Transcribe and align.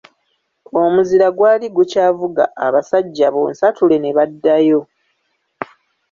Omuzira 0.81 1.27
gwali 1.37 1.67
gukyavuga 1.77 2.43
abasajja 2.65 3.27
bonsatule 3.33 3.95
ne 3.99 4.11
baddayo. 4.17 4.81